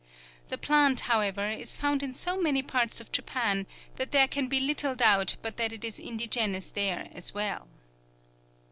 The 0.47 0.57
plant, 0.57 1.01
however, 1.01 1.47
is 1.47 1.77
found 1.77 2.01
in 2.01 2.15
so 2.15 2.41
many 2.41 2.63
parts 2.63 2.99
of 2.99 3.11
Japan 3.11 3.67
that 3.97 4.09
there 4.11 4.27
can 4.27 4.47
be 4.47 4.59
little 4.59 4.95
doubt 4.95 5.35
but 5.43 5.59
what 5.59 5.71
it 5.71 5.85
is 5.85 5.99
indigenous 5.99 6.71
there 6.71 7.07
as 7.13 7.35
well. 7.35 7.67